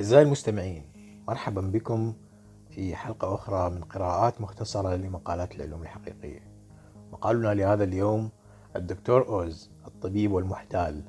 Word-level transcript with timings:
أعزائي 0.00 0.22
المستمعين 0.22 0.82
مرحبا 1.28 1.60
بكم 1.60 2.14
في 2.70 2.96
حلقة 2.96 3.34
أخرى 3.34 3.70
من 3.70 3.80
قراءات 3.84 4.40
مختصرة 4.40 4.96
لمقالات 4.96 5.56
العلوم 5.56 5.82
الحقيقية. 5.82 6.40
مقالنا 7.12 7.54
لهذا 7.54 7.84
اليوم 7.84 8.30
الدكتور 8.76 9.28
أوز 9.28 9.70
الطبيب 9.86 10.32
والمحتال 10.32 11.02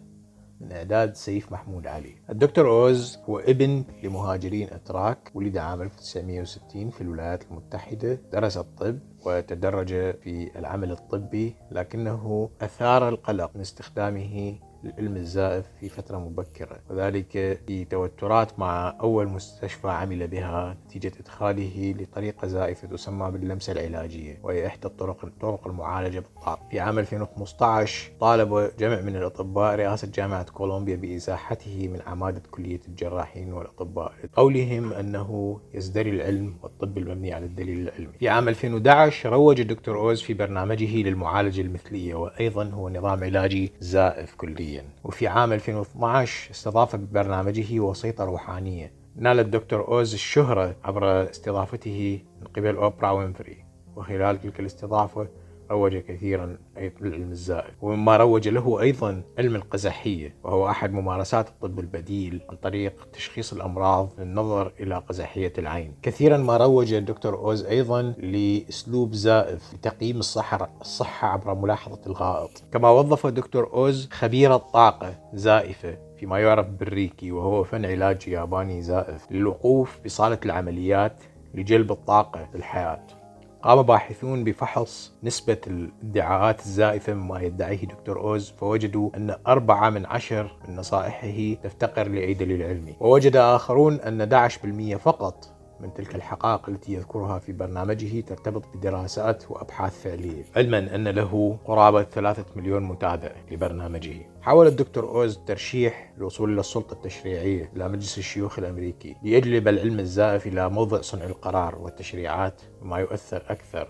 من 0.62 0.71
إعداد 0.71 1.15
سيف 1.15 1.51
محمود 1.51 1.88
علي. 1.88 2.15
الدكتور 2.29 2.70
أوز 2.70 3.20
هو 3.30 3.39
ابن 3.39 3.84
لمهاجرين 4.04 4.68
أتراك 4.73 5.32
ولد 5.36 5.58
عام 5.58 5.82
1960 5.82 6.89
في 6.89 7.02
الولايات 7.02 7.44
المتحدة 7.52 8.14
درس 8.32 8.58
الطب 8.58 9.00
وتدرج 9.26 9.88
في 10.23 10.60
العمل 10.60 10.92
الطبي 10.92 11.55
لكنه 11.71 12.50
أثار 12.62 13.10
القلق 13.10 13.52
من 13.55 13.62
استخدامه 13.62 14.55
للعلم 14.84 15.16
الزائف 15.16 15.66
في 15.79 15.89
فترة 15.89 16.18
مبكرة 16.18 16.79
وذلك 16.89 17.31
في 17.68 17.86
توترات 17.86 18.59
مع 18.59 18.98
أول 19.02 19.27
مستشفى 19.27 19.88
عمل 19.88 20.27
بها 20.27 20.77
نتيجة 20.85 21.12
إدخاله 21.20 21.95
لطريقة 21.99 22.48
زائفة 22.48 22.88
تسمى 22.88 23.31
باللمسة 23.31 23.71
العلاجية 23.73 24.40
وهي 24.44 24.67
إحدى 24.67 24.88
الطرق 24.88 25.30
طرق 25.41 25.67
المعالجة 25.67 26.20
بالطاقة. 26.20 26.67
في 26.71 26.80
عام 26.80 26.99
2015 26.99 28.12
طالب 28.20 28.71
جمع 28.80 29.02
من 29.02 29.16
الأطباء 29.16 29.76
رئاسة 29.76 30.07
جامعة 30.16 30.44
كولومبيا 30.52 30.95
بإزاحته 30.95 31.88
من 31.88 31.99
عمادة 32.07 32.41
كلية 32.52 32.79
الجراحين 32.88 33.54
والأطباء. 33.54 34.13
لقولهم 34.23 34.93
أنه 34.93 35.59
يزدري 35.73 36.09
العلم 36.09 36.55
والطب 36.63 36.98
المبني 36.98 37.34
على 37.34 37.45
الدليل 37.45 37.79
العلمي. 37.79 38.13
في 38.20 38.29
عام 38.29 38.49
2011 38.49 39.29
روج 39.29 39.59
الدكتور 39.59 39.98
أوز 39.98 40.21
في 40.21 40.34
برنامجه 40.34 40.98
للمعالجة 41.04 41.62
المثلية 41.62 42.16
وأيضا 42.16 42.66
هو 42.70 42.90
نظام 42.90 43.23
علاجي 43.23 43.71
زائف 43.79 44.35
كليا 44.35 44.70
سياسيا 44.71 44.85
وفي 45.03 45.27
عام 45.27 45.53
2012 45.53 46.52
استضاف 46.52 46.95
ببرنامجه 46.95 47.79
وسيطة 47.79 48.23
روحانية. 48.23 48.93
نال 49.16 49.39
الدكتور 49.39 49.88
أوز 49.88 50.13
الشهرة 50.13 50.76
عبر 50.84 51.29
استضافته 51.29 52.20
من 52.41 52.48
قبل 52.48 52.76
أوبرا 52.76 53.12
وينفري. 53.12 53.65
وخلال 53.96 54.41
تلك 54.41 54.59
الاستضافة 54.59 55.27
روج 55.72 55.98
كثيرا 55.98 56.58
للعلم 57.02 57.32
الزائف. 57.32 57.74
ومما 57.82 58.18
روج 58.18 58.48
له 58.48 58.82
أيضا 58.82 59.24
علم 59.38 59.55
القزحية 59.55 60.36
وهو 60.44 60.70
أحد 60.70 60.94
ممارسات 60.94 61.48
الطب 61.50 61.80
البديل 61.80 62.41
عن 62.50 62.55
طريق 62.55 63.08
تشخيص 63.14 63.54
الأمراض 63.54 64.09
للنظر 64.19 64.72
إلى 64.80 64.96
قزحية 64.96 65.53
العين. 65.58 65.94
كثيرا 66.02 66.38
ما 66.38 66.58
روج 66.58 66.94
الدكتور 66.94 67.36
أوز 67.36 67.66
أيضا 67.66 68.02
لأسلوب 68.02 69.14
زائف 69.14 69.74
لتقييم 69.74 70.18
الصحة, 70.18 70.69
الصحة 70.81 71.28
عبر 71.28 71.56
ملاحظة 71.56 72.00
الغائط. 72.08 72.64
كما 72.72 72.90
وظف 72.90 73.25
الدكتور 73.25 73.74
أوز 73.74 74.09
خبير 74.12 74.56
الطاقة 74.56 75.16
زائفة 75.34 75.97
فيما 76.18 76.40
يعرف 76.40 76.68
بالريكي 76.68 77.31
وهو 77.31 77.64
فن 77.64 77.86
علاج 77.86 78.28
ياباني 78.28 78.81
زائف 78.81 79.31
للوقوف 79.31 80.00
بصالة 80.06 80.40
العمليات 80.46 81.24
لجلب 81.53 81.92
الطاقة 81.92 82.50
للحياة 82.56 83.21
قام 83.63 83.81
باحثون 83.81 84.44
بفحص 84.44 85.13
نسبة 85.23 85.57
الادعاءات 85.67 86.59
الزائفة 86.59 87.13
مما 87.13 87.41
يدعيه 87.41 87.85
دكتور 87.85 88.19
أوز 88.19 88.50
فوجدوا 88.50 89.09
أن 89.18 89.35
أربعة 89.47 89.90
من 89.90 90.06
عشر 90.06 90.51
من 90.68 90.75
نصائحه 90.75 91.62
تفتقر 91.63 92.07
لأي 92.07 92.34
دليل 92.34 92.63
علمي. 92.63 92.95
ووجد 93.00 93.35
آخرون 93.35 94.00
أن 94.00 94.22
11% 94.22 94.97
فقط 94.97 95.60
من 95.81 95.94
تلك 95.94 96.16
الحقائق 96.16 96.69
التي 96.69 96.94
يذكرها 96.94 97.40
في 97.40 97.51
برنامجه 97.51 98.22
ترتبط 98.22 98.78
بدراسات 98.78 99.51
وأبحاث 99.51 100.01
فعلية. 100.01 100.44
علما 100.56 100.96
أن 100.96 101.07
له 101.07 101.57
قرابة 101.66 102.03
ثلاثة 102.03 102.46
مليون 102.56 102.84
متابع 102.84 103.31
لبرنامجه. 103.51 104.29
حاول 104.41 104.68
الدكتور 104.68 105.03
أوز 105.03 105.40
ترشيح 105.47 106.13
الوصول 106.18 106.53
إلى 106.53 106.59
السلطة 106.59 106.94
التشريعية 106.94 107.72
إلى 107.75 107.90
مجلس 107.90 108.18
الشيوخ 108.18 108.59
الأمريكي 108.59 109.16
ليجلب 109.24 109.68
العلم 109.68 110.00
الزائف 110.00 110.47
إلى 110.47 110.69
موضع 110.69 111.02
صنع 111.02 111.25
القرار 111.25 111.75
والتشريعات 111.79 112.62
وما 112.81 112.97
يؤثر 112.97 113.44
أكثر 113.50 113.88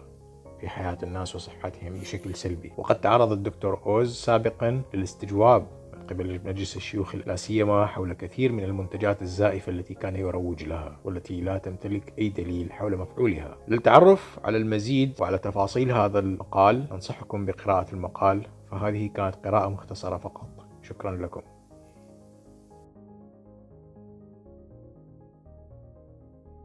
في 0.59 0.69
حياة 0.69 0.97
الناس 1.03 1.35
وصحتهم 1.35 1.94
بشكل 1.94 2.35
سلبي. 2.35 2.72
وقد 2.78 3.02
تعرض 3.02 3.31
الدكتور 3.31 3.81
أوز 3.85 4.16
سابقا 4.16 4.81
للاستجواب 4.94 5.81
قبل 6.11 6.41
مجلس 6.45 6.77
الشيوخ 6.77 7.16
لا 7.16 7.35
سيما 7.35 7.85
حول 7.85 8.13
كثير 8.13 8.51
من 8.51 8.63
المنتجات 8.63 9.22
الزائفة 9.22 9.72
التي 9.72 9.94
كان 9.94 10.16
يروج 10.16 10.63
لها 10.63 10.99
والتي 11.03 11.41
لا 11.41 11.57
تمتلك 11.57 12.13
أي 12.19 12.29
دليل 12.29 12.73
حول 12.73 12.97
مفعولها. 12.97 13.57
للتعرف 13.67 14.39
على 14.44 14.57
المزيد 14.57 15.13
وعلى 15.19 15.38
تفاصيل 15.38 15.91
هذا 15.91 16.19
المقال 16.19 16.88
أنصحكم 16.91 17.45
بقراءة 17.45 17.94
المقال 17.94 18.47
فهذه 18.72 19.07
كانت 19.07 19.35
قراءة 19.35 19.69
مختصرة 19.69 20.17
فقط. 20.17 20.49
شكرا 20.81 21.11
لكم. 21.11 21.41